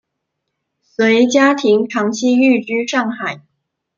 [0.81, 3.43] 随家庭长期寓居上海。